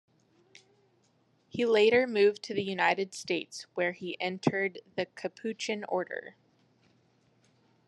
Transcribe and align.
He 1.47 1.63
later 1.63 2.07
moved 2.07 2.41
to 2.45 2.55
the 2.55 2.63
United 2.63 3.13
States 3.13 3.67
where 3.75 3.91
he 3.91 4.19
entered 4.19 4.79
the 4.95 5.05
Capuchin 5.05 5.83
Order. 5.83 6.35